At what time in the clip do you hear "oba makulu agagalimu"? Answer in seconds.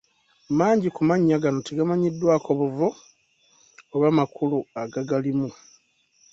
3.95-5.49